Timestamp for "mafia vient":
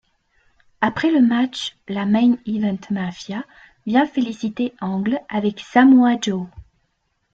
2.89-4.07